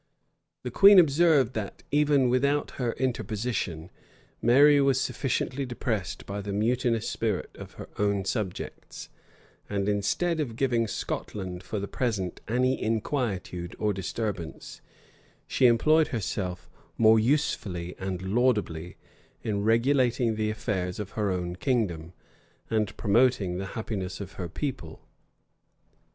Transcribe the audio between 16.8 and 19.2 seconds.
more usefully and laudably,